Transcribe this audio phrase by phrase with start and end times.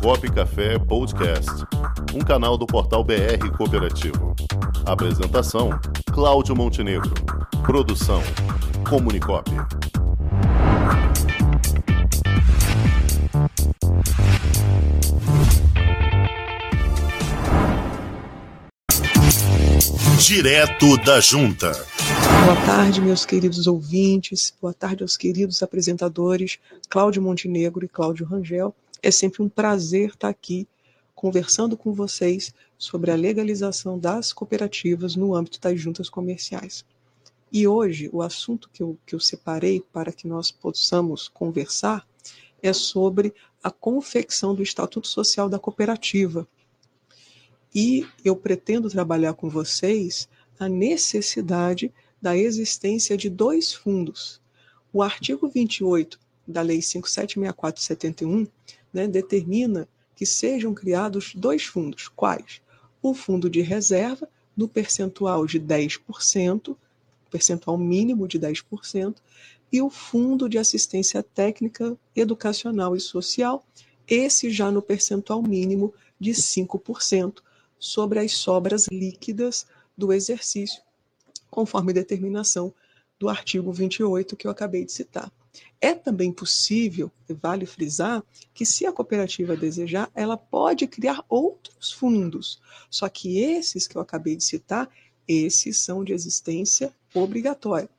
[0.00, 1.50] Comunicop Café Podcast,
[2.14, 4.34] um canal do portal BR Cooperativo.
[4.86, 5.70] Apresentação:
[6.12, 7.12] Cláudio Montenegro.
[7.64, 8.22] Produção:
[8.88, 9.50] Comunicop.
[20.18, 21.72] Direto da Junta.
[22.44, 24.52] Boa tarde, meus queridos ouvintes.
[24.60, 28.74] Boa tarde aos queridos apresentadores Cláudio Montenegro e Cláudio Rangel.
[29.02, 30.68] É sempre um prazer estar aqui
[31.14, 36.84] conversando com vocês sobre a legalização das cooperativas no âmbito das juntas comerciais.
[37.50, 42.06] E hoje, o assunto que eu, que eu separei para que nós possamos conversar
[42.62, 46.46] é sobre a confecção do Estatuto Social da Cooperativa.
[47.74, 54.40] E eu pretendo trabalhar com vocês a necessidade da existência de dois fundos.
[54.92, 58.48] O artigo 28 da Lei 5764/71
[58.92, 62.08] né, determina que sejam criados dois fundos.
[62.08, 62.60] Quais?
[63.00, 66.76] O fundo de reserva, no percentual de 10%,
[67.30, 69.16] percentual mínimo de 10%,
[69.72, 73.64] e o fundo de assistência técnica, educacional e social,
[74.06, 77.38] esse já no percentual mínimo de 5%
[77.78, 79.66] sobre as sobras líquidas
[79.96, 80.82] do exercício,
[81.50, 82.72] conforme determinação
[83.18, 85.32] do artigo 28 que eu acabei de citar.
[85.80, 88.22] É também possível, vale frisar,
[88.54, 92.60] que se a cooperativa desejar, ela pode criar outros fundos.
[92.88, 94.88] Só que esses que eu acabei de citar,
[95.26, 97.90] esses são de existência obrigatória.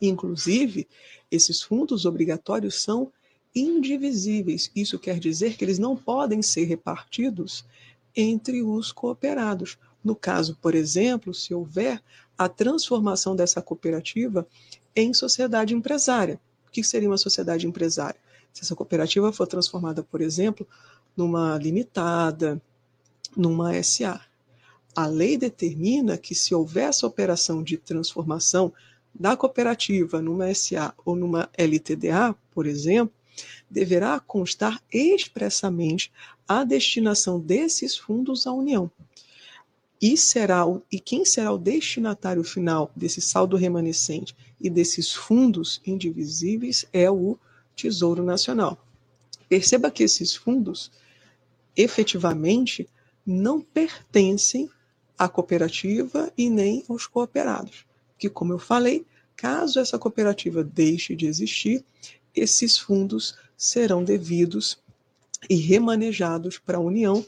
[0.00, 0.86] Inclusive,
[1.30, 3.12] esses fundos obrigatórios são
[3.54, 4.70] indivisíveis.
[4.74, 7.64] Isso quer dizer que eles não podem ser repartidos
[8.14, 9.78] entre os cooperados.
[10.04, 12.02] No caso, por exemplo, se houver
[12.36, 14.46] a transformação dessa cooperativa
[14.94, 16.40] em sociedade empresária.
[16.78, 18.20] Que seria uma sociedade empresária?
[18.52, 20.64] Se essa cooperativa for transformada, por exemplo,
[21.16, 22.62] numa limitada,
[23.36, 24.20] numa SA.
[24.94, 28.72] A lei determina que se houver essa operação de transformação
[29.12, 33.12] da cooperativa numa SA ou numa LTDA, por exemplo,
[33.68, 36.12] deverá constar expressamente
[36.46, 38.88] a destinação desses fundos à União.
[40.00, 45.80] E, será o, e quem será o destinatário final desse saldo remanescente e desses fundos
[45.84, 47.36] indivisíveis é o
[47.74, 48.78] Tesouro Nacional.
[49.48, 50.90] Perceba que esses fundos,
[51.76, 52.88] efetivamente,
[53.26, 54.70] não pertencem
[55.16, 57.84] à cooperativa e nem aos cooperados.
[58.18, 59.04] Que, como eu falei,
[59.36, 61.84] caso essa cooperativa deixe de existir,
[62.34, 64.78] esses fundos serão devidos
[65.48, 67.24] e remanejados para a União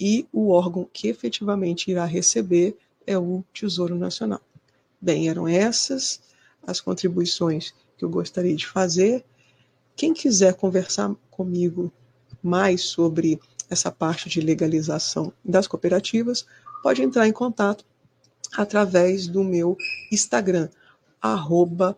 [0.00, 2.74] e o órgão que efetivamente irá receber
[3.06, 4.40] é o Tesouro Nacional.
[4.98, 6.20] Bem, eram essas
[6.66, 9.24] as contribuições que eu gostaria de fazer.
[9.94, 11.92] Quem quiser conversar comigo
[12.42, 13.38] mais sobre
[13.68, 16.46] essa parte de legalização das cooperativas,
[16.82, 17.84] pode entrar em contato
[18.56, 19.76] através do meu
[20.10, 20.68] Instagram,
[21.20, 21.96] arroba.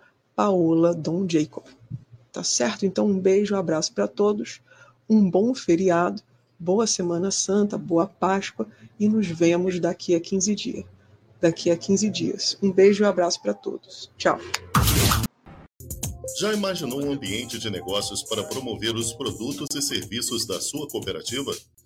[2.33, 2.85] Tá certo?
[2.85, 4.61] Então, um beijo, um abraço para todos,
[5.09, 6.23] um bom feriado
[6.63, 8.69] boa Semana Santa, boa Páscoa
[8.99, 10.85] e nos vemos daqui a 15 dias.
[11.41, 12.57] Daqui a 15 dias.
[12.63, 14.13] Um beijo e um abraço para todos.
[14.17, 14.39] Tchau.
[16.39, 21.53] Já imaginou um ambiente de negócios para promover os produtos e serviços da sua cooperativa?